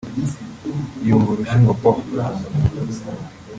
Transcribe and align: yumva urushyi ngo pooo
yumva 1.07 1.29
urushyi 1.31 1.57
ngo 1.61 1.73
pooo 1.81 2.01